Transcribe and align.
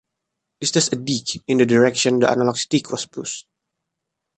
This 0.59 0.71
does 0.71 0.91
a 0.93 0.95
deke 0.95 1.43
in 1.47 1.59
the 1.59 1.65
direction 1.67 2.17
the 2.21 2.31
analog 2.31 2.55
stick 2.57 2.89
was 2.89 3.05
pushed. 3.05 3.45